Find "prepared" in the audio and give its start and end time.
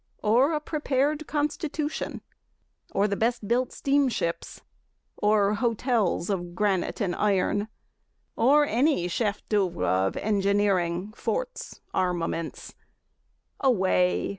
0.59-1.27